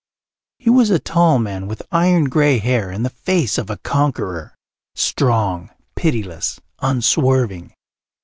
He 0.57 0.71
was 0.71 0.89
a 0.89 0.97
tall 0.97 1.37
man 1.37 1.67
with 1.67 1.83
iron 1.91 2.23
grey 2.23 2.57
hair 2.57 2.89
and 2.89 3.05
the 3.05 3.11
face 3.11 3.59
of 3.59 3.69
a 3.69 3.77
conqueror 3.77 4.55
strong, 4.95 5.69
pitiless, 5.95 6.59
unswerving. 6.81 7.75